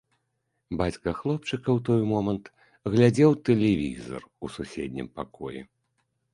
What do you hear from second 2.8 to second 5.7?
глядзеў тэлевізар у суседнім пакоі.